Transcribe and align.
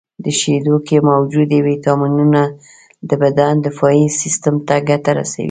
•د 0.25 0.27
شیدو 0.39 0.75
کې 0.87 0.97
موجودې 1.09 1.59
ویټامینونه 1.67 2.41
د 3.09 3.11
بدن 3.21 3.53
دفاعي 3.67 4.05
سیستم 4.21 4.55
ته 4.67 4.75
ګټه 4.89 5.11
رسوي. 5.19 5.39